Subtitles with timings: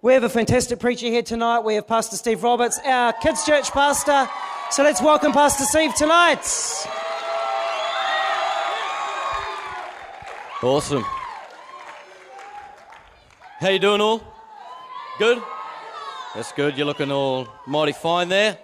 [0.00, 1.58] We have a fantastic preacher here tonight.
[1.60, 4.30] We have Pastor Steve Roberts, our kids' church pastor.
[4.70, 6.38] So let's welcome Pastor Steve tonight.
[10.62, 11.04] Awesome.
[13.58, 14.22] How you doing all?
[15.18, 15.42] Good?
[16.32, 16.76] That's good.
[16.76, 18.56] You're looking all mighty fine there.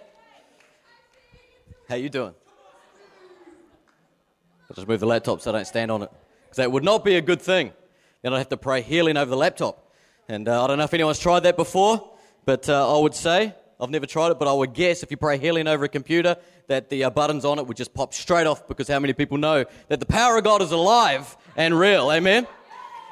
[1.88, 2.34] How you doing?
[4.70, 6.12] I'll just move the laptop so I don't stand on it.
[6.44, 7.72] Because that would not be a good thing.
[8.22, 9.83] Then I'd have to pray healing over the laptop.
[10.28, 12.10] And uh, I don't know if anyone's tried that before,
[12.46, 15.18] but uh, I would say, I've never tried it, but I would guess if you
[15.18, 16.36] pray healing over a computer,
[16.68, 19.36] that the uh, buttons on it would just pop straight off because how many people
[19.36, 22.10] know that the power of God is alive and real?
[22.10, 22.46] Amen?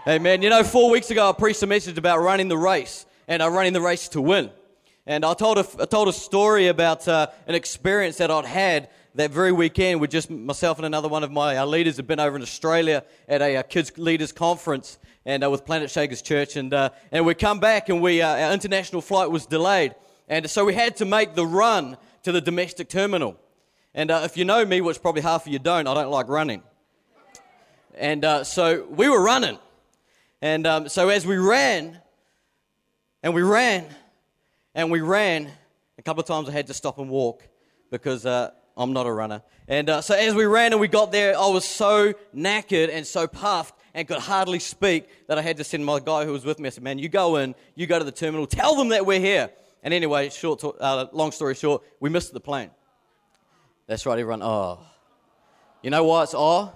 [0.06, 0.40] Amen.
[0.40, 3.52] You know, four weeks ago, I preached a message about running the race and I'm
[3.52, 4.50] running the race to win.
[5.06, 8.88] And I told a, I told a story about uh, an experience that I'd had
[9.14, 12.20] that very weekend with just myself and another one of my uh, leaders had been
[12.20, 16.56] over in Australia at a uh, kids leaders conference and uh, with Planetshakers Church.
[16.56, 19.94] And, uh, and we come back and we, uh, our international flight was delayed.
[20.28, 23.36] And so we had to make the run to the domestic terminal.
[23.94, 26.62] And if you know me, which probably half of you don't, I don't like running.
[27.94, 29.58] And so we were running.
[30.40, 31.98] And um, so as we ran,
[33.22, 33.86] and we ran,
[34.74, 35.50] and we ran.
[35.98, 37.46] A couple of times I had to stop and walk
[37.90, 39.42] because uh, I'm not a runner.
[39.68, 43.06] And uh, so as we ran and we got there, I was so knackered and
[43.06, 46.44] so puffed and could hardly speak that I had to send my guy who was
[46.44, 46.66] with me.
[46.66, 49.20] I said, "Man, you go in, you go to the terminal, tell them that we're
[49.20, 49.50] here."
[49.82, 52.70] And anyway, short, uh, long story short, we missed the plane.
[53.86, 54.42] That's right, everyone.
[54.42, 54.78] Oh,
[55.82, 56.74] you know why it's oh?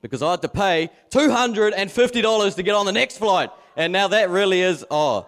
[0.00, 3.18] Because I had to pay two hundred and fifty dollars to get on the next
[3.18, 5.26] flight, and now that really is oh.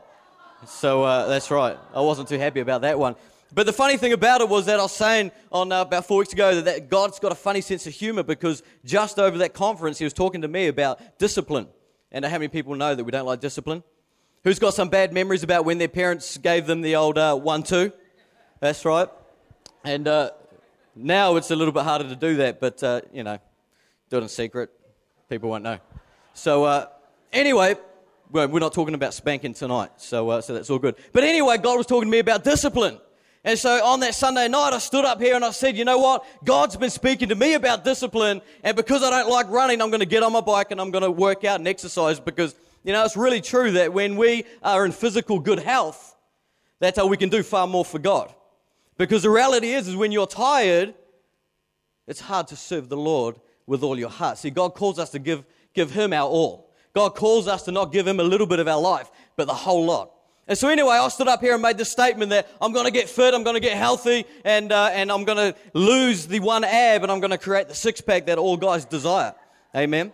[0.66, 1.76] So uh, that's right.
[1.94, 3.16] I wasn't too happy about that one.
[3.52, 6.18] But the funny thing about it was that I was saying on uh, about four
[6.18, 9.54] weeks ago that, that God's got a funny sense of humor because just over that
[9.54, 11.66] conference, He was talking to me about discipline.
[12.12, 13.82] And how many people know that we don't like discipline?
[14.44, 17.62] Who's got some bad memories about when their parents gave them the old uh, one,
[17.62, 17.92] two?
[18.60, 19.08] That's right.
[19.84, 20.30] And uh,
[20.94, 23.38] now it's a little bit harder to do that, but uh, you know,
[24.08, 24.70] do it in secret.
[25.28, 25.78] People won't know.
[26.34, 26.86] So, uh,
[27.32, 27.76] anyway,
[28.30, 30.96] well, we're not talking about spanking tonight, so, uh, so that's all good.
[31.12, 32.98] But anyway, God was talking to me about discipline.
[33.42, 35.98] And so on that Sunday night, I stood up here and I said, you know
[35.98, 36.26] what?
[36.44, 38.42] God's been speaking to me about discipline.
[38.62, 40.90] And because I don't like running, I'm going to get on my bike and I'm
[40.90, 44.44] going to work out and exercise because, you know, it's really true that when we
[44.62, 46.16] are in physical good health,
[46.80, 48.34] that's how we can do far more for God.
[48.98, 50.94] Because the reality is, is when you're tired,
[52.06, 53.36] it's hard to serve the Lord
[53.66, 54.36] with all your heart.
[54.36, 56.74] See, God calls us to give, give Him our all.
[56.92, 59.54] God calls us to not give Him a little bit of our life, but the
[59.54, 60.10] whole lot.
[60.48, 62.90] And so, anyway, I stood up here and made the statement that I'm going to
[62.90, 66.40] get fit, I'm going to get healthy, and, uh, and I'm going to lose the
[66.40, 69.34] one ab, and I'm going to create the six pack that all guys desire.
[69.76, 70.12] Amen.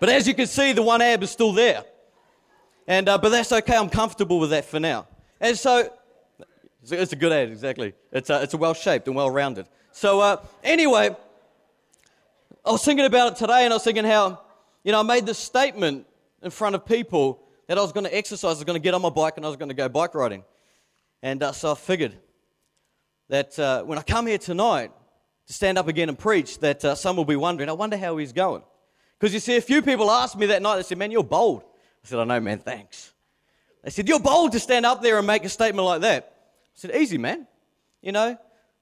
[0.00, 1.84] But as you can see, the one ab is still there.
[2.86, 5.06] And, uh, but that's okay, I'm comfortable with that for now.
[5.40, 5.90] And so,
[6.90, 7.94] it's a good ad, exactly.
[8.10, 9.66] It's, uh, it's well shaped and well rounded.
[9.92, 11.16] So, uh, anyway,
[12.64, 14.40] I was thinking about it today, and I was thinking how
[14.84, 16.06] you know, I made this statement
[16.42, 17.41] in front of people
[17.72, 19.46] that I was going to exercise, I was going to get on my bike, and
[19.46, 20.44] I was going to go bike riding.
[21.22, 22.14] And uh, so I figured
[23.30, 24.90] that uh, when I come here tonight
[25.46, 28.18] to stand up again and preach, that uh, some will be wondering, I wonder how
[28.18, 28.62] he's going.
[29.18, 31.62] Because you see, a few people asked me that night, they said, Man, you're bold.
[32.04, 33.14] I said, I know, man, thanks.
[33.82, 36.24] They said, You're bold to stand up there and make a statement like that.
[36.34, 37.46] I said, Easy, man.
[38.02, 38.36] You know,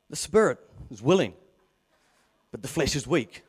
[0.09, 0.59] the spirit
[0.91, 1.35] is willing,
[2.51, 3.45] but the flesh is weak.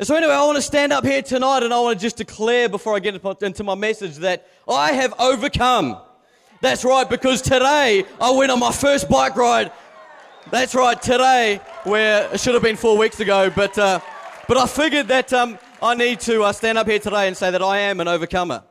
[0.00, 2.16] And so, anyway, I want to stand up here tonight and I want to just
[2.16, 5.98] declare before I get into my message that I have overcome.
[6.62, 9.70] That's right, because today I went on my first bike ride.
[10.50, 14.00] That's right, today, where it should have been four weeks ago, but, uh,
[14.48, 17.50] but I figured that um, I need to uh, stand up here today and say
[17.50, 18.62] that I am an overcomer,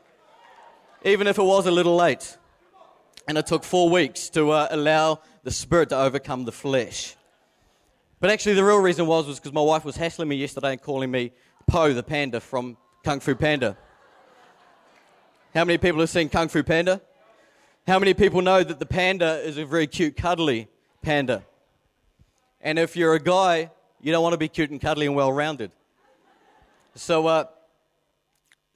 [1.05, 2.37] even if it was a little late.
[3.27, 7.15] And it took four weeks to uh, allow the Spirit to overcome the flesh.
[8.19, 10.81] But actually, the real reason was was because my wife was hassling me yesterday and
[10.81, 11.31] calling me
[11.67, 13.77] Po the panda from Kung Fu Panda.
[15.53, 17.01] How many people have seen Kung Fu Panda?
[17.87, 20.67] How many people know that the panda is a very cute, cuddly
[21.01, 21.43] panda?
[22.61, 23.71] And if you're a guy,
[24.01, 25.71] you don't want to be cute and cuddly and well rounded.
[26.95, 27.45] So, uh,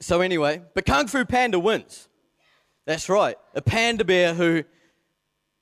[0.00, 2.08] so anyway, but Kung Fu Panda wins.
[2.86, 3.36] That's right.
[3.54, 4.64] A panda bear who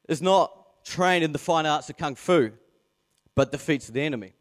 [0.08, 2.52] is not trained in the fine arts of Kung Fu
[3.34, 4.34] but defeats the enemy.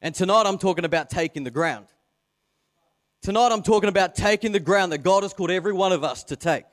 [0.00, 1.86] And tonight I'm talking about taking the ground.
[3.20, 6.22] Tonight I'm talking about taking the ground that God has called every one of us
[6.24, 6.64] to take.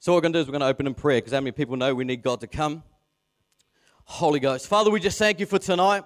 [0.00, 1.40] So what we're going to do is we're going to open in prayer because how
[1.40, 2.82] many people know we need God to come?
[4.04, 4.66] Holy Ghost.
[4.66, 6.02] Father, we just thank you for tonight.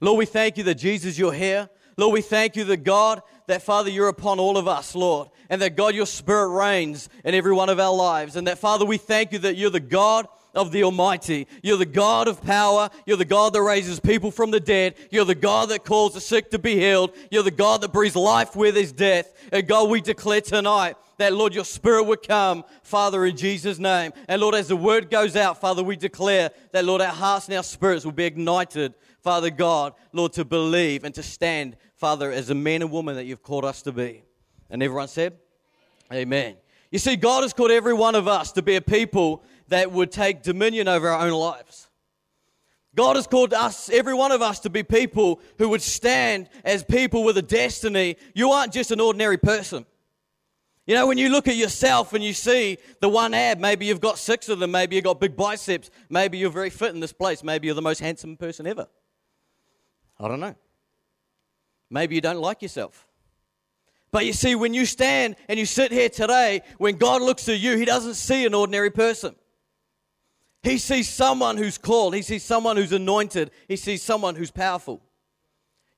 [0.00, 1.68] Lord, we thank you that Jesus, you're here.
[1.96, 5.62] Lord, we thank you that God, that Father, you're upon all of us, Lord, and
[5.62, 8.34] that God, your Spirit reigns in every one of our lives.
[8.34, 11.46] And that Father, we thank you that you're the God of the Almighty.
[11.62, 12.90] You're the God of power.
[13.06, 14.94] You're the God that raises people from the dead.
[15.10, 17.12] You're the God that calls the sick to be healed.
[17.30, 19.32] You're the God that breathes life where there's death.
[19.52, 24.12] And God, we declare tonight that, Lord, your Spirit would come, Father, in Jesus' name.
[24.28, 27.56] And Lord, as the word goes out, Father, we declare that, Lord, our hearts and
[27.56, 32.50] our spirits will be ignited, Father God, Lord, to believe and to stand, Father, as
[32.50, 34.22] a man and woman that you've called us to be.
[34.70, 35.34] And everyone said,
[36.12, 36.56] Amen.
[36.90, 40.12] You see, God has called every one of us to be a people that would
[40.12, 41.88] take dominion over our own lives.
[42.94, 46.84] God has called us, every one of us, to be people who would stand as
[46.84, 48.16] people with a destiny.
[48.34, 49.84] You aren't just an ordinary person.
[50.86, 54.02] You know, when you look at yourself and you see the one ab, maybe you've
[54.02, 57.12] got six of them, maybe you've got big biceps, maybe you're very fit in this
[57.12, 58.86] place, maybe you're the most handsome person ever.
[60.20, 60.54] I don't know.
[61.90, 63.06] Maybe you don't like yourself.
[64.12, 67.58] But you see, when you stand and you sit here today, when God looks at
[67.58, 69.34] you, He doesn't see an ordinary person.
[70.64, 75.02] He sees someone who's called, He sees someone who's anointed, He sees someone who's powerful.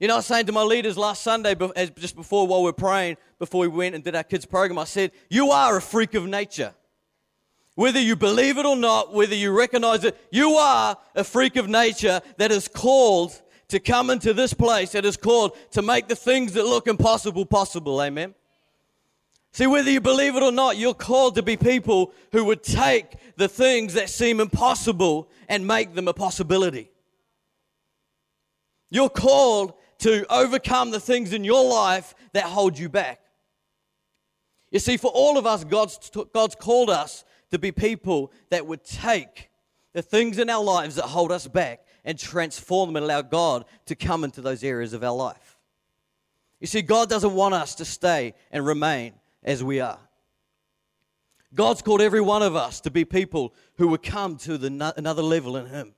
[0.00, 1.54] You know, I was saying to my leaders last Sunday,
[1.96, 4.84] just before while we are praying, before we went and did our kids' program, I
[4.84, 6.74] said, You are a freak of nature.
[7.76, 11.68] Whether you believe it or not, whether you recognize it, you are a freak of
[11.68, 16.16] nature that is called to come into this place, that is called to make the
[16.16, 18.02] things that look impossible possible.
[18.02, 18.34] Amen.
[19.56, 23.16] See, whether you believe it or not, you're called to be people who would take
[23.36, 26.90] the things that seem impossible and make them a possibility.
[28.90, 33.18] You're called to overcome the things in your life that hold you back.
[34.70, 38.84] You see, for all of us, God's, God's called us to be people that would
[38.84, 39.48] take
[39.94, 43.64] the things in our lives that hold us back and transform them and allow God
[43.86, 45.56] to come into those areas of our life.
[46.60, 49.14] You see, God doesn't want us to stay and remain
[49.46, 49.98] as we are.
[51.54, 55.22] God's called every one of us to be people who would come to the, another
[55.22, 55.94] level in Him.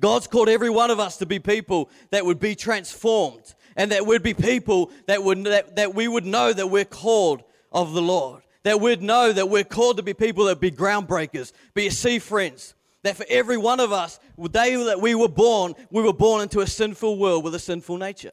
[0.00, 4.06] God's called every one of us to be people that would be transformed and that
[4.06, 8.02] would be people that, would, that, that we would know that we're called of the
[8.02, 8.42] Lord.
[8.64, 11.52] That we'd know that we're called to be people that be groundbreakers.
[11.76, 15.74] You see, friends, that for every one of us, the day that we were born,
[15.90, 18.32] we were born into a sinful world with a sinful nature.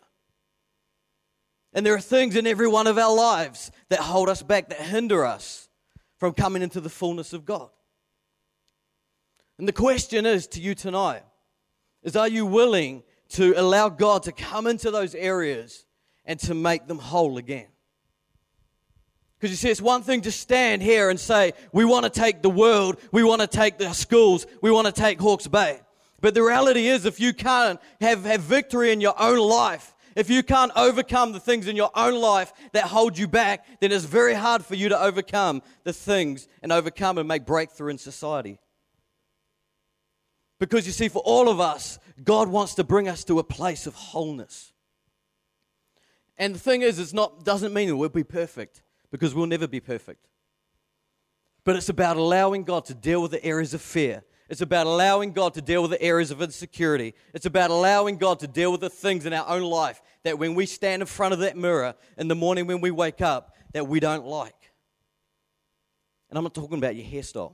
[1.75, 4.79] And there are things in every one of our lives that hold us back, that
[4.79, 5.67] hinder us
[6.17, 7.69] from coming into the fullness of God.
[9.59, 11.23] And the question is to you tonight
[12.01, 15.85] is are you willing to allow God to come into those areas
[16.23, 17.67] and to make them whole again?
[19.37, 22.41] Because you see, it's one thing to stand here and say, we want to take
[22.41, 25.81] the world, we want to take the schools, we want to take Hawke's Bay.
[26.21, 30.29] But the reality is, if you can't have, have victory in your own life, if
[30.29, 34.05] you can't overcome the things in your own life that hold you back, then it's
[34.05, 38.57] very hard for you to overcome the things and overcome and make breakthrough in society.
[40.57, 43.87] Because you see, for all of us, God wants to bring us to a place
[43.87, 44.71] of wholeness.
[46.37, 49.67] And the thing is, it's not doesn't mean that we'll be perfect, because we'll never
[49.67, 50.27] be perfect.
[51.65, 54.23] But it's about allowing God to deal with the areas of fear.
[54.47, 57.15] It's about allowing God to deal with the areas of insecurity.
[57.33, 60.53] It's about allowing God to deal with the things in our own life that when
[60.53, 63.87] we stand in front of that mirror in the morning when we wake up, that
[63.87, 64.71] we don't like.
[66.29, 67.53] And I'm not talking about your hairstyle.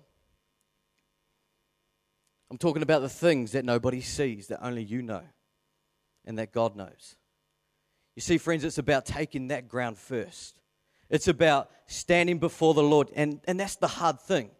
[2.50, 5.24] I'm talking about the things that nobody sees, that only you know,
[6.26, 7.16] and that God knows.
[8.16, 10.60] You see, friends, it's about taking that ground first.
[11.10, 13.10] It's about standing before the Lord.
[13.16, 14.52] And, and that's the hard thing.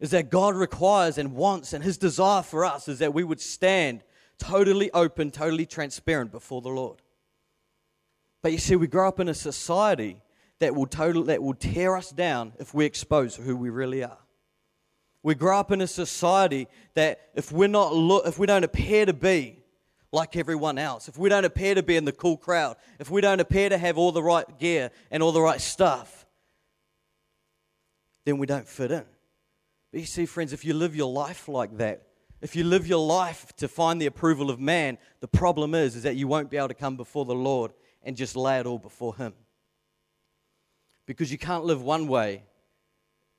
[0.00, 3.40] Is that God requires and wants, and His desire for us is that we would
[3.40, 4.02] stand
[4.38, 7.02] totally open, totally transparent before the Lord.
[8.42, 10.22] But you see, we grow up in a society
[10.60, 14.18] that will, total, that will tear us down if we expose who we really are.
[15.22, 17.92] We grow up in a society that if we're not
[18.26, 19.58] if we don't appear to be
[20.12, 23.20] like everyone else, if we don't appear to be in the cool crowd, if we
[23.20, 26.24] don't appear to have all the right gear and all the right stuff,
[28.24, 29.04] then we don't fit in.
[29.90, 32.02] But you see, friends, if you live your life like that,
[32.40, 36.02] if you live your life to find the approval of man, the problem is, is
[36.04, 38.78] that you won't be able to come before the Lord and just lay it all
[38.78, 39.34] before Him.
[41.06, 42.44] Because you can't live one way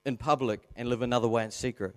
[0.05, 1.95] in public and live another way in secret.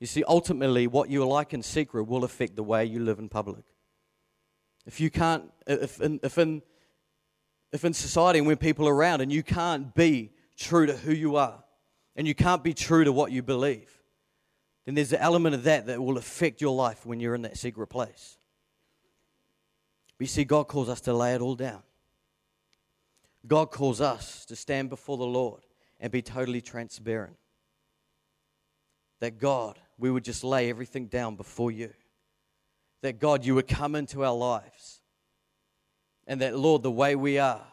[0.00, 3.18] You see, ultimately, what you are like in secret will affect the way you live
[3.18, 3.64] in public.
[4.86, 6.60] If you can't, if in, if in,
[7.72, 11.12] if in society and when people are around and you can't be true to who
[11.12, 11.62] you are
[12.16, 13.90] and you can't be true to what you believe,
[14.84, 17.56] then there's an element of that that will affect your life when you're in that
[17.56, 18.38] secret place.
[20.18, 21.82] But you see, God calls us to lay it all down.
[23.46, 25.62] God calls us to stand before the Lord
[26.00, 27.36] and be totally transparent.
[29.20, 31.92] That God, we would just lay everything down before you.
[33.02, 35.00] That God, you would come into our lives.
[36.26, 37.66] And that, Lord, the way we are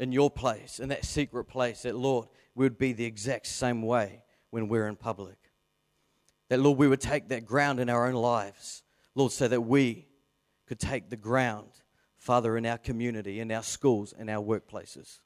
[0.00, 3.82] in your place, in that secret place, that, Lord, we would be the exact same
[3.82, 5.36] way when we're in public.
[6.48, 8.82] That, Lord, we would take that ground in our own lives,
[9.14, 10.08] Lord, so that we
[10.66, 11.68] could take the ground,
[12.16, 15.20] Father, in our community, in our schools, in our workplaces.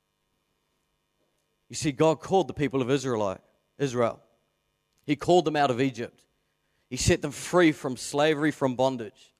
[1.69, 3.39] You see, God called the people of Israel.
[3.79, 4.21] Israel.
[5.07, 6.25] He called them out of Egypt.
[6.91, 9.33] He set them free from slavery, from bondage.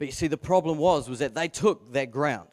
[0.00, 2.48] But you see, the problem was, was that they took that ground.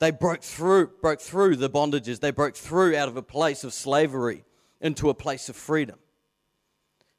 [0.00, 2.20] They broke through, broke through the bondages.
[2.20, 4.44] They broke through out of a place of slavery
[4.80, 5.98] into a place of freedom.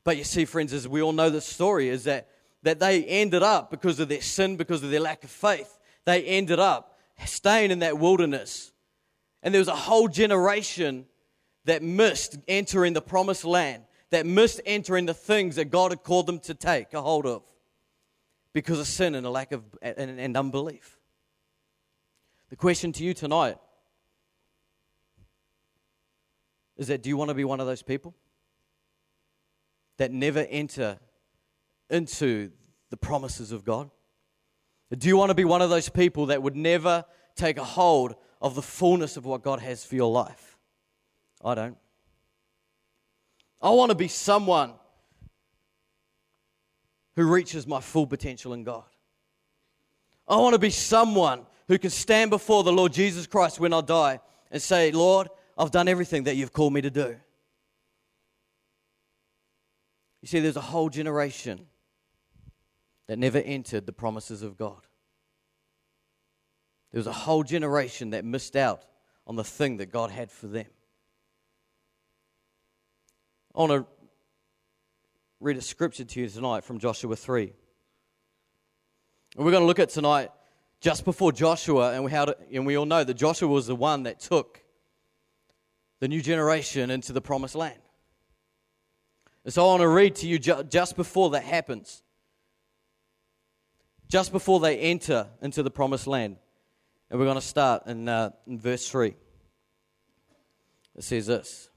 [0.04, 2.28] But you see, friends, as we all know the story, is that
[2.64, 6.24] that they ended up, because of their sin, because of their lack of faith, they
[6.24, 8.72] ended up staying in that wilderness.
[9.44, 11.06] And there was a whole generation
[11.66, 16.28] that missed entering the promised land, that missed entering the things that God had called
[16.28, 17.44] them to take a hold of
[18.54, 21.00] because of sin and a lack of and, and unbelief.
[22.52, 23.58] The question to you tonight
[26.76, 28.14] is that do you want to be one of those people
[29.98, 31.00] that never enter
[31.90, 32.52] into
[32.90, 33.90] the promises of God?
[34.96, 37.06] Do you want to be one of those people that would never
[37.36, 40.58] take a hold of the fullness of what God has for your life?
[41.42, 41.78] I don't.
[43.62, 44.74] I want to be someone
[47.16, 48.84] who reaches my full potential in God.
[50.28, 53.82] I want to be someone who can stand before the Lord Jesus Christ when I
[53.82, 54.20] die
[54.52, 57.16] and say, Lord, I've done everything that you've called me to do.
[60.22, 61.68] You see, there's a whole generation
[63.08, 64.88] that never entered the promises of God.
[66.92, 68.86] There was a whole generation that missed out
[69.26, 70.68] on the thing that God had for them.
[73.56, 73.86] I want to
[75.40, 77.52] read a scripture to you tonight from Joshua 3.
[79.36, 80.30] And we're going to look at tonight
[80.82, 84.04] just before Joshua, and we, to, and we all know that Joshua was the one
[84.04, 84.62] that took
[86.00, 87.80] the new generation into the promised land.
[89.46, 92.04] And so I want to read to you ju- just before that happens
[94.12, 96.36] just before they enter into the promised land.
[97.10, 99.16] And we're going to start in, uh, in verse 3.
[100.98, 101.70] It says this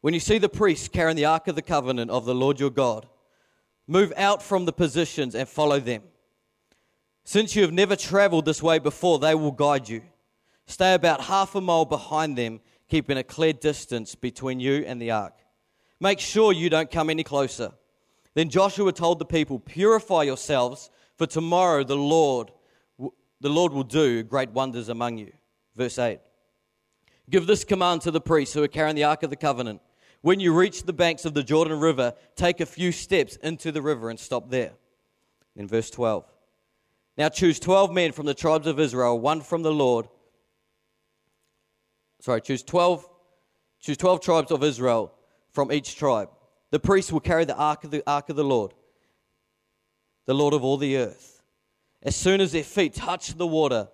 [0.00, 2.70] When you see the priests carrying the ark of the covenant of the Lord your
[2.70, 3.06] God,
[3.86, 6.02] move out from the positions and follow them.
[7.24, 10.02] Since you have never traveled this way before, they will guide you.
[10.66, 15.10] Stay about half a mile behind them, keeping a clear distance between you and the
[15.10, 15.34] ark.
[16.00, 17.72] Make sure you don't come any closer.
[18.34, 22.50] Then Joshua told the people, Purify yourselves, for tomorrow the Lord,
[22.98, 25.32] the Lord will do great wonders among you.
[25.76, 26.20] Verse 8.
[27.30, 29.80] Give this command to the priests who are carrying the Ark of the Covenant.
[30.24, 33.82] When you reach the banks of the Jordan River, take a few steps into the
[33.82, 34.72] river and stop there.
[35.54, 36.24] In verse 12.
[37.18, 40.08] Now choose 12 men from the tribes of Israel, one from the Lord.
[42.22, 43.06] Sorry, choose 12,
[43.80, 45.12] choose 12 tribes of Israel
[45.50, 46.30] from each tribe
[46.70, 48.72] the priests will carry the ark of the ark of the Lord,
[50.24, 51.42] the Lord of all the earth.
[52.02, 53.88] As soon as their feet touch the water,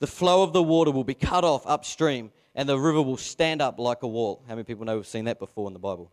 [0.00, 3.62] the flow of the water will be cut off upstream, and the river will stand
[3.62, 4.42] up like a wall.
[4.46, 6.12] How many people know we've seen that before in the Bible?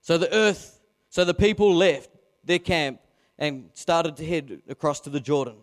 [0.00, 2.10] So the earth, so the people left
[2.44, 3.00] their camp
[3.38, 5.56] and started to head across to the Jordan.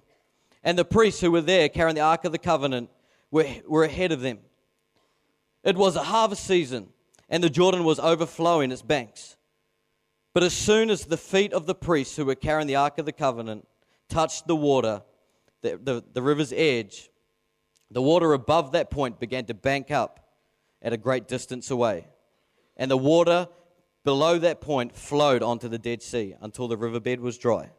[0.63, 2.89] And the priests who were there carrying the Ark of the Covenant
[3.31, 4.39] were, were ahead of them.
[5.63, 6.89] It was a harvest season,
[7.29, 9.37] and the Jordan was overflowing its banks.
[10.33, 13.05] But as soon as the feet of the priests who were carrying the Ark of
[13.05, 13.67] the Covenant
[14.09, 15.01] touched the water,
[15.61, 17.09] the, the, the river's edge,
[17.91, 20.27] the water above that point began to bank up
[20.81, 22.07] at a great distance away.
[22.75, 23.47] And the water
[24.03, 27.71] below that point flowed onto the Dead Sea until the riverbed was dry.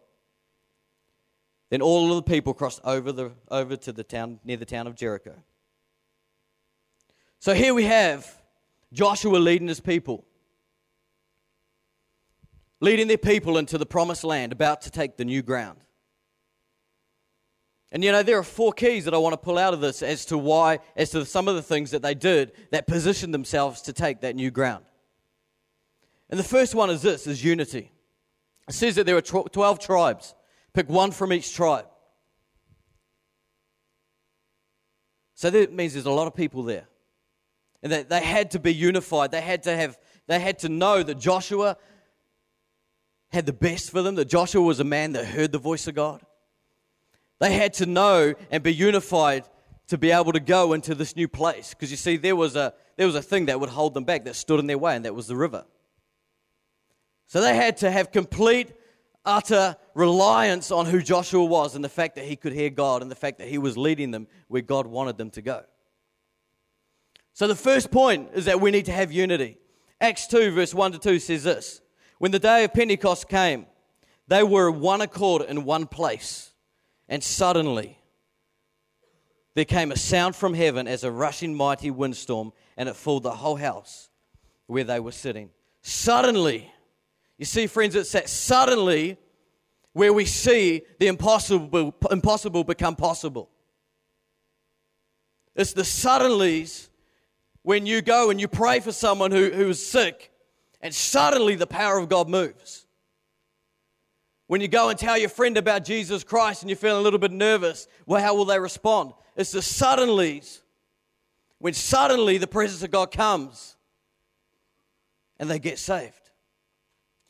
[1.70, 4.86] Then all of the people crossed over, the, over to the town near the town
[4.86, 5.34] of Jericho.
[7.38, 8.40] So here we have
[8.92, 10.24] Joshua leading his people,
[12.80, 15.78] leading their people into the promised land, about to take the new ground.
[17.90, 20.02] And you know, there are four keys that I want to pull out of this
[20.02, 23.82] as to why, as to some of the things that they did that positioned themselves
[23.82, 24.84] to take that new ground.
[26.28, 27.90] And the first one is this is unity.
[28.68, 30.34] It says that there are 12 tribes.
[30.74, 31.86] Pick one from each tribe.
[35.34, 36.86] So that means there's a lot of people there.
[37.82, 39.30] And that they had to be unified.
[39.30, 41.78] They had to have they had to know that Joshua
[43.30, 45.94] had the best for them, that Joshua was a man that heard the voice of
[45.94, 46.22] God.
[47.40, 49.44] They had to know and be unified
[49.88, 51.70] to be able to go into this new place.
[51.70, 54.24] Because you see, there was, a, there was a thing that would hold them back
[54.24, 55.64] that stood in their way, and that was the river.
[57.26, 58.72] So they had to have complete,
[59.24, 63.10] utter reliance on who Joshua was and the fact that he could hear God and
[63.10, 65.62] the fact that he was leading them where God wanted them to go.
[67.34, 69.58] So the first point is that we need to have unity.
[70.00, 71.80] Acts 2, verse 1 to 2 says this
[72.18, 73.66] When the day of Pentecost came,
[74.26, 76.52] they were one accord in one place,
[77.08, 77.98] and suddenly
[79.54, 83.30] there came a sound from heaven as a rushing mighty windstorm, and it filled the
[83.32, 84.08] whole house
[84.66, 85.50] where they were sitting.
[85.82, 86.70] Suddenly,
[87.38, 89.16] you see, friends, it's that suddenly
[89.94, 93.50] where we see the impossible, impossible become possible.
[95.56, 96.88] It's the suddenlies
[97.62, 100.30] when you go and you pray for someone who, who's sick,
[100.80, 102.86] and suddenly the power of God moves.
[104.48, 107.18] When you go and tell your friend about Jesus Christ and you're feeling a little
[107.18, 109.12] bit nervous, well, how will they respond?
[109.36, 110.62] It's the suddenlies.
[111.58, 113.76] When suddenly the presence of God comes
[115.38, 116.30] and they get saved.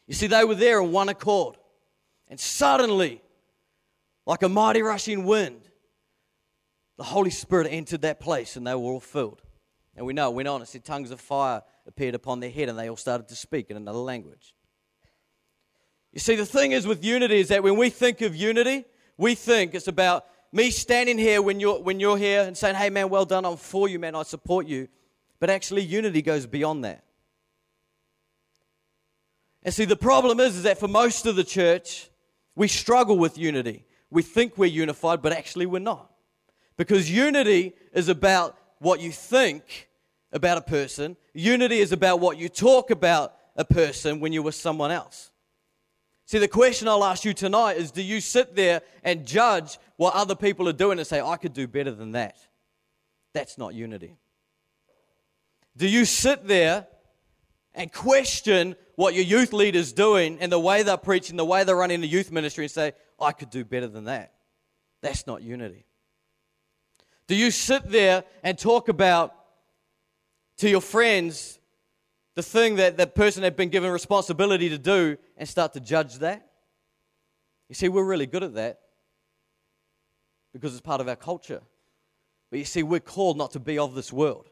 [0.07, 1.57] You see, they were there in one accord.
[2.29, 3.21] And suddenly,
[4.25, 5.61] like a mighty rushing wind,
[6.99, 9.43] the Holy Spirit entered that place and they were all filled.
[9.97, 12.69] And we know, it went on, it said tongues of fire appeared upon their head
[12.69, 14.55] and they all started to speak in another language.
[16.19, 18.85] You see, the thing is with unity is that when we think of unity,
[19.17, 22.91] we think it's about me standing here when you're, when you're here and saying, hey,
[22.91, 24.89] man, well done, I'm for you, man, I support you.
[25.39, 27.05] But actually, unity goes beyond that.
[29.63, 32.11] And see, the problem is, is that for most of the church,
[32.57, 33.85] we struggle with unity.
[34.11, 36.11] We think we're unified, but actually we're not.
[36.77, 39.89] Because unity is about what you think
[40.33, 44.57] about a person, unity is about what you talk about a person when you're with
[44.57, 45.31] someone else.
[46.29, 50.13] See, the question I'll ask you tonight is do you sit there and judge what
[50.13, 52.37] other people are doing and say, I could do better than that?
[53.33, 54.19] That's not unity.
[55.75, 56.87] Do you sit there
[57.75, 61.75] and question what your youth leader's doing and the way they're preaching, the way they're
[61.75, 64.35] running the youth ministry and say, I could do better than that?
[65.01, 65.87] That's not unity.
[67.27, 69.35] Do you sit there and talk about
[70.59, 71.58] to your friends
[72.39, 76.21] the thing that that person had been given responsibility to do and start to judge
[76.21, 76.47] that?
[77.69, 78.79] You see, we're really good at that
[80.53, 81.63] because it's part of our culture.
[82.49, 84.51] But you see, we're called not to be of this world.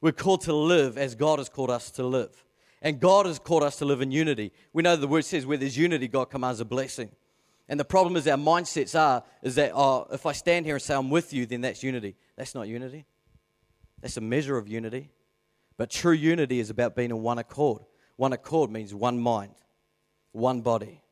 [0.00, 2.44] We're called to live as God has called us to live.
[2.80, 4.52] And God has called us to live in unity.
[4.72, 7.10] We know the word says where there's unity, God commands a blessing.
[7.68, 10.82] And the problem is our mindsets are is that oh, if I stand here and
[10.82, 12.14] say I'm with you, then that's unity.
[12.36, 13.04] That's not unity.
[14.00, 15.10] That's a measure of unity.
[15.80, 17.80] But true unity is about being in one accord.
[18.16, 19.54] One accord means one mind,
[20.32, 21.02] one body,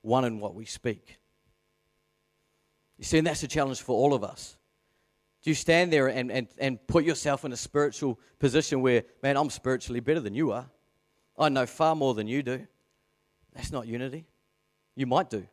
[0.00, 1.18] one in what we speak.
[2.96, 4.56] You see, and that's a challenge for all of us.
[5.42, 9.36] Do you stand there and, and, and put yourself in a spiritual position where, man,
[9.36, 10.70] I'm spiritually better than you are?
[11.38, 12.66] I know far more than you do.
[13.52, 14.24] That's not unity.
[14.96, 15.46] You might do.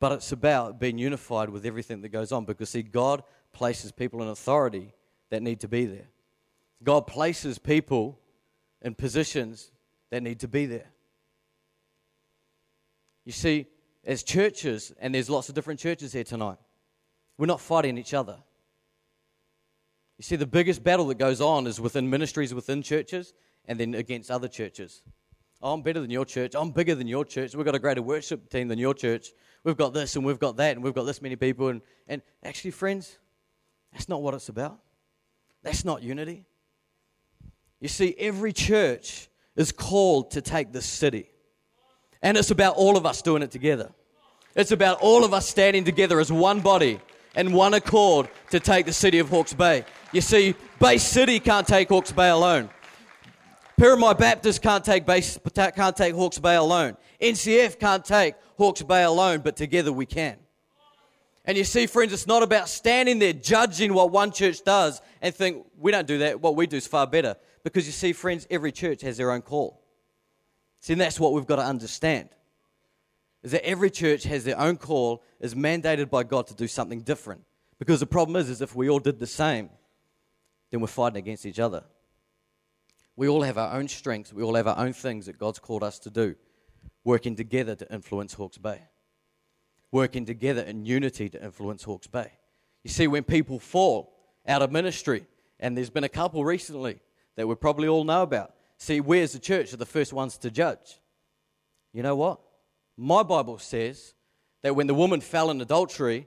[0.00, 3.22] But it's about being unified with everything that goes on because, see, God
[3.52, 4.94] places people in authority
[5.28, 6.06] that need to be there.
[6.84, 8.20] God places people
[8.82, 9.72] in positions
[10.10, 10.92] that need to be there.
[13.24, 13.66] You see,
[14.04, 16.58] as churches, and there's lots of different churches here tonight,
[17.38, 18.36] we're not fighting each other.
[20.18, 23.32] You see, the biggest battle that goes on is within ministries within churches
[23.64, 25.02] and then against other churches.
[25.62, 26.54] Oh, I'm better than your church.
[26.54, 27.54] I'm bigger than your church.
[27.54, 29.32] We've got a greater worship team than your church.
[29.64, 31.68] We've got this and we've got that and we've got this many people.
[31.68, 33.18] And, and actually, friends,
[33.92, 34.78] that's not what it's about.
[35.62, 36.46] That's not unity.
[37.84, 41.28] You see, every church is called to take this city.
[42.22, 43.92] And it's about all of us doing it together.
[44.56, 46.98] It's about all of us standing together as one body
[47.34, 49.84] and one accord to take the city of Hawke's Bay.
[50.12, 52.70] You see, Bay City can't take Hawke's Bay alone.
[53.76, 55.20] Pyramid Baptist can't take, Bay,
[55.54, 56.96] can't take Hawke's Bay alone.
[57.20, 60.38] NCF can't take Hawke's Bay alone, but together we can.
[61.44, 65.34] And you see, friends, it's not about standing there judging what one church does and
[65.34, 67.36] think, we don't do that, what we do is far better.
[67.62, 69.82] Because you see, friends, every church has their own call.
[70.80, 72.30] See, and that's what we've got to understand.
[73.42, 77.02] Is that every church has their own call, is mandated by God to do something
[77.02, 77.42] different.
[77.78, 79.68] Because the problem is, is if we all did the same,
[80.70, 81.84] then we're fighting against each other.
[83.16, 85.84] We all have our own strengths, we all have our own things that God's called
[85.84, 86.34] us to do,
[87.04, 88.80] working together to influence Hawke's Bay,
[89.94, 92.32] working together in unity to influence Hawke's Bay.
[92.82, 94.12] You see, when people fall
[94.46, 95.24] out of ministry,
[95.60, 96.98] and there's been a couple recently
[97.36, 98.54] that we probably all know about.
[98.76, 101.00] See, we as the church are the first ones to judge.
[101.92, 102.40] You know what?
[102.96, 104.14] My Bible says
[104.62, 106.26] that when the woman fell in adultery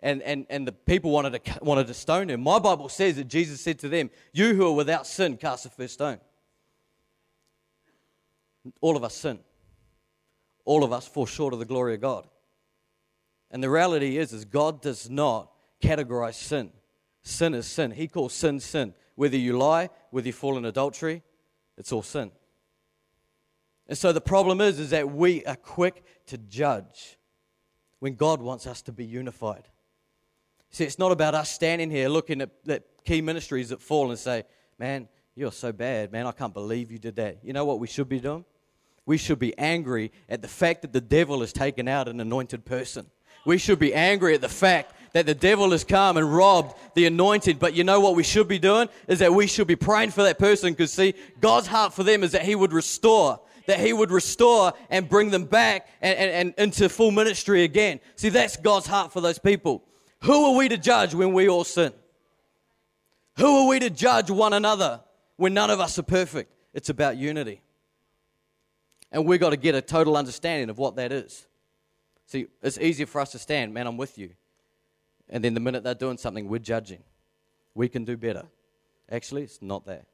[0.00, 3.28] and, and, and the people wanted to, wanted to stone her, my Bible says that
[3.28, 6.20] Jesus said to them, You who are without sin, cast the first stone.
[8.82, 9.38] All of us sin.
[10.66, 12.28] All of us fall short of the glory of God.
[13.50, 15.50] And the reality is, is God does not
[15.82, 16.70] categorize sin.
[17.22, 17.90] Sin is sin.
[17.90, 18.94] He calls sin sin.
[19.14, 21.22] Whether you lie, whether you fall in adultery,
[21.76, 22.30] it's all sin.
[23.88, 27.18] And so the problem is, is that we are quick to judge
[28.00, 29.68] when God wants us to be unified.
[30.70, 34.18] See, it's not about us standing here looking at, at key ministries that fall and
[34.18, 34.44] say,
[34.78, 37.38] man, you're so bad, man, I can't believe you did that.
[37.42, 38.44] You know what we should be doing?
[39.04, 42.64] We should be angry at the fact that the devil has taken out an anointed
[42.64, 43.06] person.
[43.46, 47.06] We should be angry at the fact that the devil has come and robbed the
[47.06, 47.58] anointed.
[47.58, 48.88] But you know what we should be doing?
[49.08, 52.22] Is that we should be praying for that person because, see, God's heart for them
[52.22, 56.30] is that He would restore, that He would restore and bring them back and, and,
[56.30, 58.00] and into full ministry again.
[58.16, 59.84] See, that's God's heart for those people.
[60.22, 61.92] Who are we to judge when we all sin?
[63.38, 65.02] Who are we to judge one another
[65.36, 66.52] when none of us are perfect?
[66.74, 67.62] It's about unity.
[69.12, 71.45] And we've got to get a total understanding of what that is.
[72.26, 74.30] See, it's easier for us to stand, man, I'm with you.
[75.28, 77.02] And then the minute they're doing something, we're judging.
[77.74, 78.44] We can do better.
[79.10, 80.06] Actually, it's not that.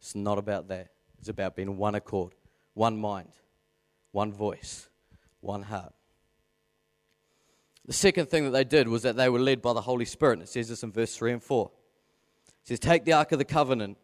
[0.00, 0.88] It's not about that.
[1.18, 2.34] It's about being one accord,
[2.74, 3.30] one mind,
[4.12, 4.88] one voice,
[5.40, 5.92] one heart.
[7.86, 10.34] The second thing that they did was that they were led by the Holy Spirit.
[10.34, 11.70] And it says this in verse 3 and 4.
[12.46, 13.96] It says, Take the Ark of the Covenant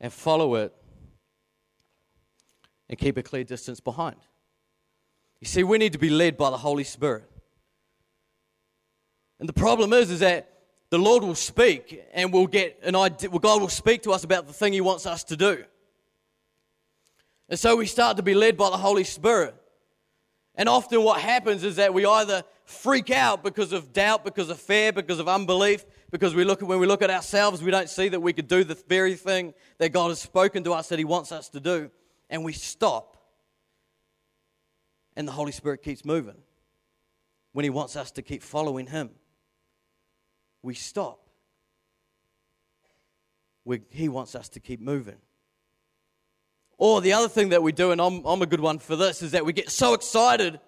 [0.00, 0.72] and follow it
[2.88, 4.16] and keep a clear distance behind.
[5.40, 7.24] You see, we need to be led by the Holy Spirit.
[9.38, 10.50] And the problem is, is that
[10.90, 14.24] the Lord will speak and we'll get an idea, well, God will speak to us
[14.24, 15.64] about the thing He wants us to do.
[17.48, 19.54] And so we start to be led by the Holy Spirit.
[20.54, 24.58] And often what happens is that we either freak out because of doubt, because of
[24.58, 27.90] fear, because of unbelief, because we look at, when we look at ourselves, we don't
[27.90, 30.98] see that we could do the very thing that God has spoken to us that
[30.98, 31.90] He wants us to do.
[32.30, 33.15] And we stop.
[35.16, 36.36] And the Holy Spirit keeps moving
[37.52, 39.10] when He wants us to keep following Him
[40.66, 41.20] we stop.
[43.64, 45.16] We, he wants us to keep moving.
[46.76, 49.22] Or the other thing that we do, and I'm, I'm a good one for this,
[49.22, 50.58] is that we get so excited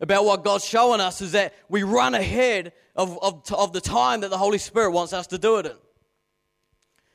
[0.00, 4.20] about what God's showing us, is that we run ahead of, of, of the time
[4.20, 5.72] that the Holy Spirit wants us to do it in.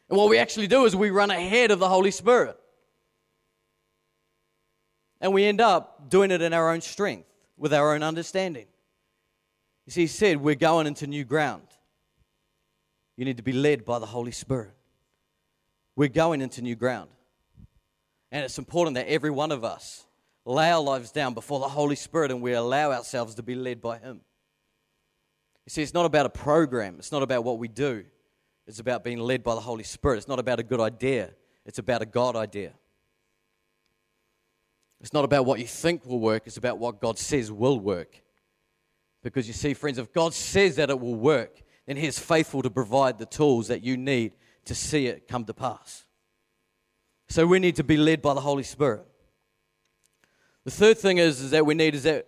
[0.09, 2.57] And what we actually do is we run ahead of the Holy Spirit.
[5.23, 8.65] And we end up doing it in our own strength, with our own understanding.
[9.85, 11.63] You see, he said we're going into new ground.
[13.15, 14.73] You need to be led by the Holy Spirit.
[15.95, 17.09] We're going into new ground.
[18.33, 20.05] And it's important that every one of us
[20.43, 23.81] lay our lives down before the Holy Spirit and we allow ourselves to be led
[23.81, 24.19] by Him.
[25.65, 28.03] You see, it's not about a program, it's not about what we do,
[28.67, 30.17] it's about being led by the Holy Spirit.
[30.17, 31.29] It's not about a good idea,
[31.65, 32.73] it's about a God idea.
[35.03, 38.23] It's not about what you think will work, it's about what God says will work.
[39.21, 42.61] Because you see, friends, if God says that it will work, then He is faithful
[42.61, 44.31] to provide the tools that you need
[44.63, 46.05] to see it come to pass.
[47.27, 49.05] So we need to be led by the Holy Spirit.
[50.63, 52.27] The third thing is, is that we need is that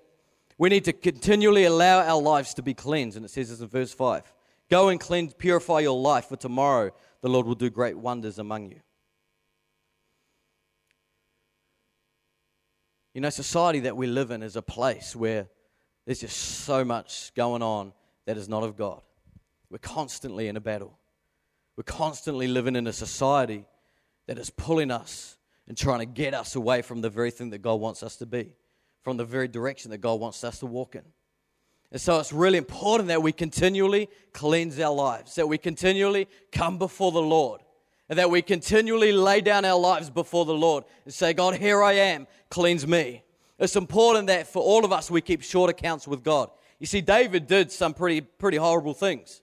[0.58, 3.16] we need to continually allow our lives to be cleansed.
[3.16, 4.34] And it says this in verse 5.
[4.70, 8.72] Go and cleanse, purify your life, for tomorrow the Lord will do great wonders among
[8.72, 8.82] you.
[13.16, 15.48] You know, society that we live in is a place where
[16.06, 17.94] there's just so much going on
[18.26, 19.02] that is not of God.
[19.70, 21.00] We're constantly in a battle.
[21.78, 23.64] We're constantly living in a society
[24.28, 27.60] that is pulling us and trying to get us away from the very thing that
[27.60, 28.52] God wants us to be,
[29.02, 31.04] from the very direction that God wants us to walk in.
[31.94, 36.78] And so it's really important that we continually cleanse our lives, that we continually come
[36.78, 37.62] before the Lord,
[38.10, 41.82] and that we continually lay down our lives before the Lord and say, God, here
[41.84, 43.24] I am, cleanse me.
[43.58, 46.50] It's important that for all of us we keep short accounts with God.
[46.80, 49.42] You see, David did some pretty, pretty horrible things.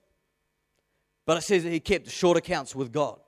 [1.25, 3.19] But it says that he kept short accounts with God.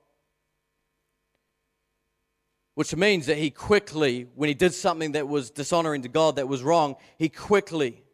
[2.74, 6.46] Which means that he quickly, when he did something that was dishonoring to God, that
[6.46, 8.04] was wrong, he quickly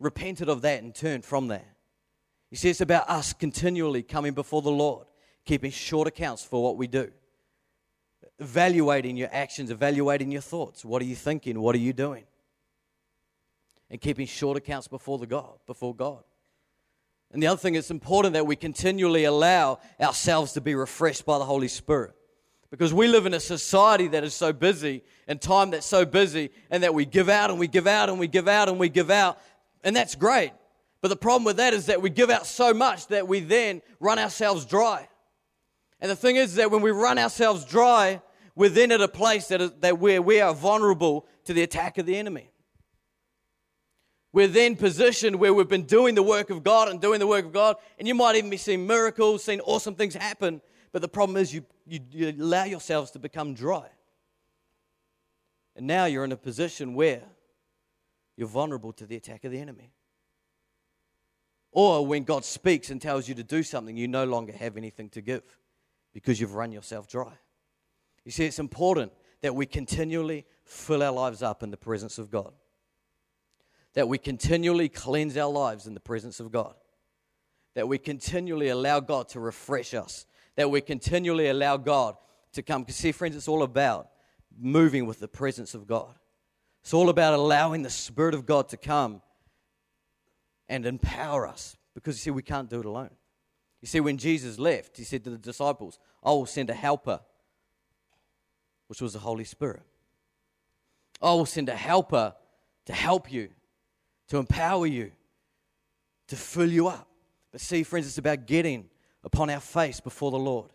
[0.00, 1.66] repented of that and turned from that.
[2.50, 5.06] You see, it's about us continually coming before the Lord,
[5.44, 7.10] keeping short accounts for what we do,
[8.38, 10.84] evaluating your actions, evaluating your thoughts.
[10.84, 11.60] What are you thinking?
[11.60, 12.24] What are you doing?
[13.90, 16.24] And keeping short accounts before the God, before God.
[17.32, 21.38] And the other thing, it's important that we continually allow ourselves to be refreshed by
[21.38, 22.14] the Holy Spirit.
[22.70, 26.50] Because we live in a society that is so busy and time that's so busy,
[26.70, 28.88] and that we give out and we give out and we give out and we
[28.88, 29.38] give out.
[29.84, 30.52] And that's great.
[31.00, 33.82] But the problem with that is that we give out so much that we then
[34.00, 35.08] run ourselves dry.
[36.00, 38.20] And the thing is that when we run ourselves dry,
[38.54, 41.98] we're then at a place that, is, that where we are vulnerable to the attack
[41.98, 42.50] of the enemy.
[44.32, 47.44] We're then positioned where we've been doing the work of God and doing the work
[47.44, 50.60] of God, and you might even be seeing miracles, seeing awesome things happen,
[50.92, 53.86] but the problem is you, you, you allow yourselves to become dry.
[55.76, 57.22] And now you're in a position where
[58.36, 59.92] you're vulnerable to the attack of the enemy.
[61.70, 65.08] Or when God speaks and tells you to do something, you no longer have anything
[65.10, 65.42] to give
[66.14, 67.32] because you've run yourself dry.
[68.24, 72.30] You see, it's important that we continually fill our lives up in the presence of
[72.30, 72.52] God,
[73.92, 76.74] that we continually cleanse our lives in the presence of God,
[77.74, 80.24] that we continually allow God to refresh us,
[80.56, 82.16] that we continually allow God
[82.52, 82.84] to come.
[82.84, 84.08] Because, see, friends, it's all about
[84.58, 86.14] moving with the presence of God.
[86.82, 89.20] It's all about allowing the Spirit of God to come
[90.68, 93.10] and empower us because you see, we can't do it alone.
[93.84, 97.20] You see, when Jesus left, he said to the disciples, I will send a helper,
[98.86, 99.82] which was the Holy Spirit.
[101.20, 102.34] I will send a helper
[102.86, 103.50] to help you,
[104.28, 105.12] to empower you,
[106.28, 107.06] to fill you up.
[107.52, 108.88] But see, friends, it's about getting
[109.22, 110.70] upon our face before the Lord.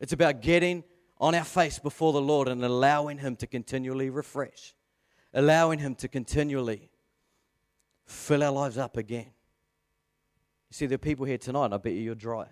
[0.00, 0.82] It's about getting
[1.20, 4.74] on our face before the Lord and allowing Him to continually refresh,
[5.34, 6.88] allowing Him to continually
[8.06, 9.26] fill our lives up again.
[10.74, 12.46] See, there are people here tonight, and I bet you you're dry.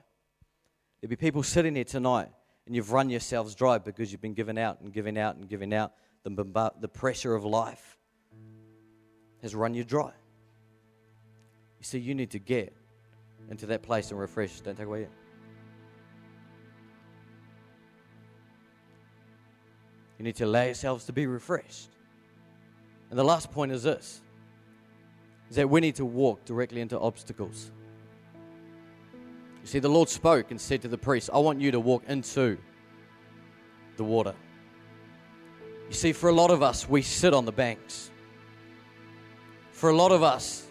[1.00, 2.28] There'll be people sitting here tonight
[2.66, 5.74] and you've run yourselves dry because you've been giving out and giving out and giving
[5.74, 5.90] out.
[6.22, 7.98] The, the pressure of life
[9.42, 10.12] has run you dry.
[11.80, 12.72] You see, you need to get
[13.50, 14.60] into that place and refresh.
[14.60, 15.10] Don't take away yet.
[20.20, 21.90] You need to allow yourselves to be refreshed.
[23.10, 24.22] And the last point is this
[25.50, 27.72] is that we need to walk directly into obstacles.
[29.62, 32.02] You see, the Lord spoke and said to the priest, I want you to walk
[32.08, 32.58] into
[33.96, 34.34] the water.
[35.88, 38.10] You see, for a lot of us, we sit on the banks.
[39.70, 40.66] For a lot of us,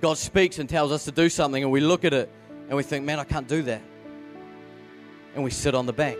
[0.00, 2.30] God speaks and tells us to do something, and we look at it
[2.68, 3.82] and we think, man, I can't do that.
[5.34, 6.18] And we sit on the bank.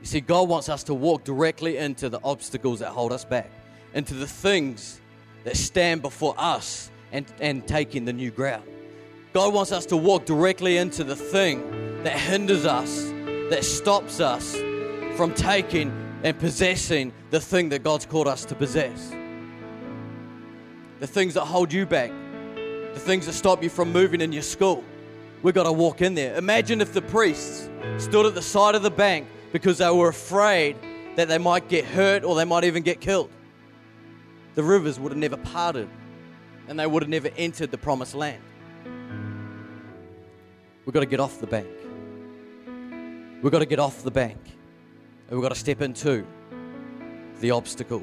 [0.00, 3.50] You see, God wants us to walk directly into the obstacles that hold us back,
[3.94, 5.00] into the things
[5.44, 8.64] that stand before us and, and taking the new ground.
[9.38, 13.04] God wants us to walk directly into the thing that hinders us,
[13.50, 14.56] that stops us
[15.16, 15.92] from taking
[16.24, 19.14] and possessing the thing that God's called us to possess.
[20.98, 22.10] The things that hold you back,
[22.94, 24.82] the things that stop you from moving in your school.
[25.44, 26.36] We've got to walk in there.
[26.36, 30.76] Imagine if the priests stood at the side of the bank because they were afraid
[31.14, 33.30] that they might get hurt or they might even get killed.
[34.56, 35.88] The rivers would have never parted
[36.66, 38.42] and they would have never entered the promised land.
[40.88, 41.68] We've got to get off the bank.
[43.42, 44.38] We've got to get off the bank
[45.28, 46.24] and we've got to step into
[47.40, 48.02] the obstacle.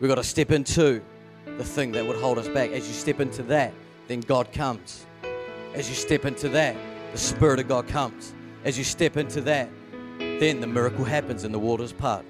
[0.00, 1.02] We've got to step into
[1.44, 2.70] the thing that would hold us back.
[2.70, 3.74] As you step into that,
[4.08, 5.04] then God comes.
[5.74, 6.74] As you step into that,
[7.12, 8.32] the Spirit of God comes.
[8.64, 9.68] As you step into that,
[10.18, 12.24] then the miracle happens and the waters part.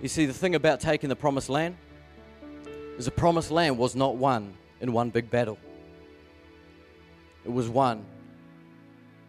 [0.00, 1.76] You see, the thing about taking the promised land
[2.96, 5.58] is the promised land was not won in one big battle.
[7.44, 8.04] It was won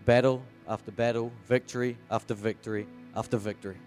[0.06, 3.78] battle after battle, victory after victory after victory.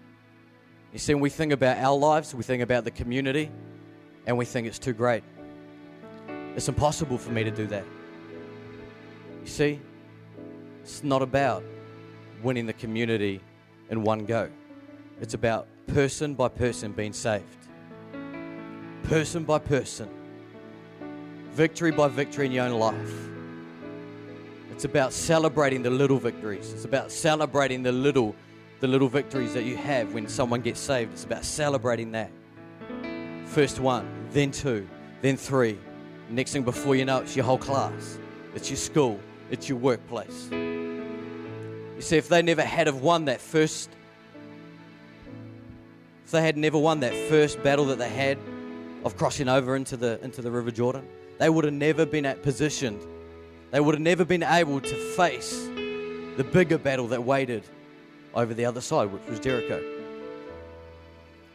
[0.93, 3.51] You see, when we think about our lives, we think about the community,
[4.25, 5.23] and we think it's too great.
[6.55, 7.85] It's impossible for me to do that.
[9.41, 9.79] You see,
[10.81, 11.63] it's not about
[12.41, 13.41] winning the community
[13.89, 14.49] in one go,
[15.21, 17.67] it's about person by person being saved.
[19.03, 20.09] Person by person.
[21.51, 23.29] Victory by victory in your own life.
[24.79, 26.71] It's about celebrating the little victories.
[26.71, 28.33] It's about celebrating the little
[28.79, 31.11] the little victories that you have when someone gets saved.
[31.11, 32.31] It's about celebrating that.
[33.43, 34.87] First one, then two,
[35.21, 35.77] then three.
[36.29, 38.17] Next thing before you know, it's your whole class.
[38.55, 39.19] It's your school.
[39.51, 40.47] It's your workplace.
[40.49, 43.89] You see, if they never had have won that first,
[46.23, 48.37] if they had never won that first battle that they had
[49.03, 51.05] of crossing over into the into the River Jordan,
[51.37, 53.05] they would have never been at positioned.
[53.71, 55.67] They would have never been able to face
[56.37, 57.63] the bigger battle that waited
[58.33, 59.83] over the other side, which was Jericho.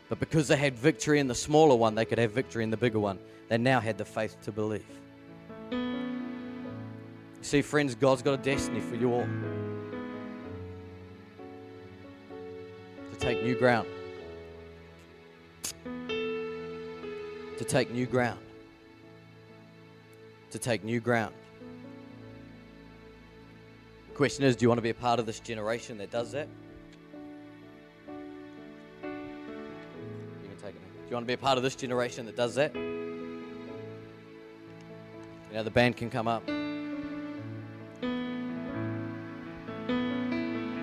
[0.09, 2.77] But because they had victory in the smaller one, they could have victory in the
[2.77, 3.19] bigger one.
[3.49, 4.87] They now had the faith to believe.
[7.41, 9.29] See, friends, God's got a destiny for you all
[13.13, 13.89] to take new ground.
[17.59, 18.41] To take new ground.
[20.51, 21.35] To take new ground.
[24.15, 26.47] Question is, do you want to be a part of this generation that does that?
[29.03, 29.11] You
[30.49, 30.81] can take it.
[31.03, 32.73] Do you want to be a part of this generation that does that?
[32.77, 32.83] You
[35.53, 36.47] know, the band can come up.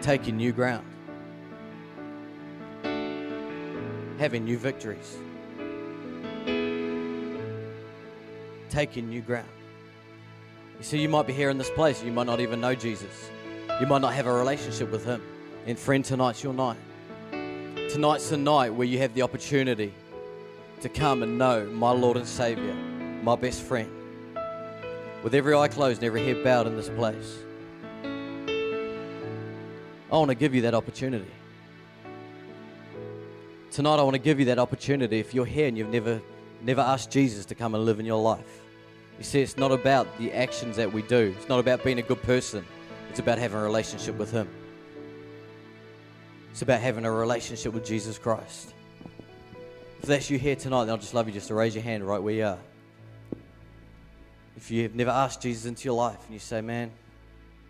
[0.02, 0.86] Taking new ground.
[4.20, 5.18] Having new victories.
[8.70, 9.48] Taking new ground.
[10.82, 13.30] You see, you might be here in this place, you might not even know Jesus.
[13.80, 15.22] You might not have a relationship with Him.
[15.68, 16.78] And, friend, tonight's your night.
[17.92, 19.94] Tonight's the night where you have the opportunity
[20.80, 22.74] to come and know my Lord and Savior,
[23.22, 23.92] my best friend.
[25.22, 27.38] With every eye closed and every head bowed in this place,
[30.12, 31.30] I want to give you that opportunity.
[33.70, 36.20] Tonight, I want to give you that opportunity if you're here and you've never,
[36.64, 38.62] never asked Jesus to come and live in your life.
[39.22, 42.02] You see, it's not about the actions that we do, it's not about being a
[42.02, 42.66] good person,
[43.12, 44.50] it's about having a relationship with Him.
[46.50, 48.74] It's about having a relationship with Jesus Christ.
[50.02, 52.04] If that's you here tonight, then I'd just love you just to raise your hand
[52.04, 52.58] right where you are.
[54.58, 56.90] If you've never asked Jesus into your life and you say, Man,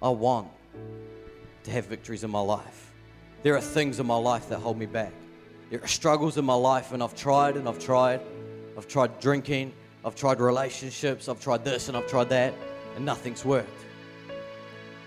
[0.01, 0.47] I want
[1.65, 2.93] to have victories in my life.
[3.43, 5.11] There are things in my life that hold me back.
[5.69, 8.21] There are struggles in my life, and I've tried and I've tried.
[8.77, 12.53] I've tried drinking, I've tried relationships, I've tried this and I've tried that,
[12.95, 13.69] and nothing's worked.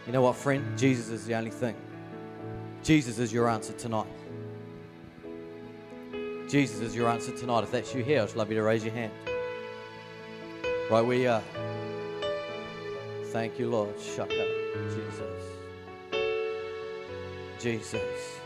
[0.07, 0.79] You know what, friend?
[0.79, 1.75] Jesus is the only thing.
[2.83, 4.07] Jesus is your answer tonight.
[6.49, 7.65] Jesus is your answer tonight.
[7.65, 9.13] If that's you here, I'd love you to raise your hand.
[10.91, 13.25] Right where you uh, are.
[13.27, 13.99] Thank you, Lord.
[13.99, 14.47] Shut up.
[14.91, 15.45] Jesus.
[17.59, 18.39] Jesus.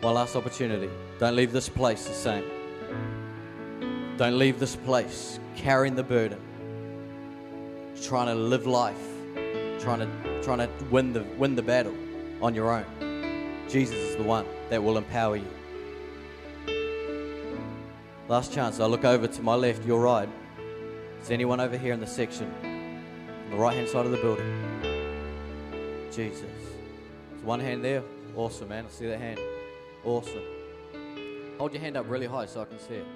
[0.00, 0.88] One last opportunity.
[1.18, 2.44] Don't leave this place the same.
[4.16, 6.40] Don't leave this place carrying the burden,
[8.02, 8.96] trying to live life,
[9.78, 11.94] trying to, trying to win, the, win the battle
[12.40, 13.66] on your own.
[13.68, 15.48] Jesus is the one that will empower you.
[18.28, 18.80] Last chance.
[18.80, 20.28] I look over to my left, your right.
[21.20, 22.50] Is anyone over here in the section?
[22.64, 24.46] On the right hand side of the building.
[26.10, 26.42] Jesus.
[27.30, 28.02] There's one hand there.
[28.34, 28.86] Awesome, man.
[28.86, 29.38] I see that hand.
[30.04, 30.42] Awesome.
[31.58, 33.06] Hold your hand up really high so I can see it.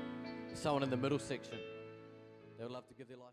[0.55, 1.59] Someone in the middle section.
[2.59, 3.29] They would love to give their life.